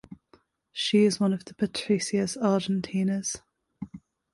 [0.71, 3.39] She is one of the Patricias Argentinas.